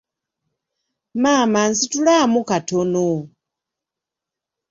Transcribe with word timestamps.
Maama 1.21 1.61
nsitulaamu 1.69 2.39
katono. 2.49 3.07